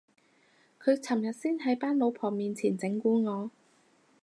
[0.83, 3.51] 佢尋日先喺班老婆面前整蠱我